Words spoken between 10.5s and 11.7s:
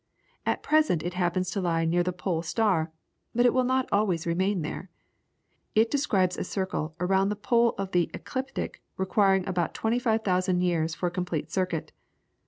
years for a complete